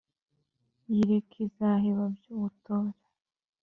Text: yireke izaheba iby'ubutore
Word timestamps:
yireke 0.93 1.37
izaheba 1.47 2.03
iby'ubutore 2.11 2.97